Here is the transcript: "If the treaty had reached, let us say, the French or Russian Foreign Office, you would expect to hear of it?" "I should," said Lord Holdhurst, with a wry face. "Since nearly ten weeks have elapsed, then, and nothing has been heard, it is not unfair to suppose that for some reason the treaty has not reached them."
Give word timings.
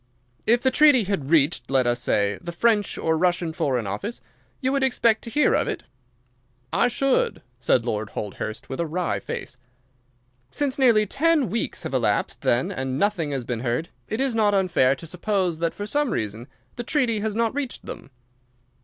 "If 0.47 0.63
the 0.63 0.71
treaty 0.71 1.03
had 1.03 1.29
reached, 1.29 1.69
let 1.69 1.85
us 1.85 1.99
say, 2.01 2.39
the 2.41 2.51
French 2.51 2.97
or 2.97 3.15
Russian 3.15 3.53
Foreign 3.53 3.85
Office, 3.85 4.19
you 4.59 4.71
would 4.71 4.81
expect 4.83 5.21
to 5.21 5.29
hear 5.29 5.53
of 5.53 5.67
it?" 5.67 5.83
"I 6.73 6.87
should," 6.87 7.43
said 7.59 7.85
Lord 7.85 8.09
Holdhurst, 8.09 8.67
with 8.67 8.79
a 8.79 8.87
wry 8.87 9.19
face. 9.19 9.57
"Since 10.49 10.79
nearly 10.79 11.05
ten 11.05 11.51
weeks 11.51 11.83
have 11.83 11.93
elapsed, 11.93 12.41
then, 12.41 12.71
and 12.71 12.97
nothing 12.97 13.29
has 13.29 13.43
been 13.43 13.59
heard, 13.59 13.89
it 14.07 14.19
is 14.19 14.33
not 14.33 14.55
unfair 14.55 14.95
to 14.95 15.05
suppose 15.05 15.59
that 15.59 15.71
for 15.75 15.85
some 15.85 16.09
reason 16.09 16.47
the 16.77 16.83
treaty 16.83 17.19
has 17.19 17.35
not 17.35 17.53
reached 17.53 17.85
them." 17.85 18.09